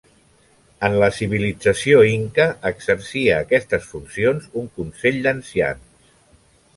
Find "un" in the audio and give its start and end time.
4.63-4.73